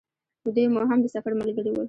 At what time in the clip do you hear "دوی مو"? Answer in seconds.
0.55-0.79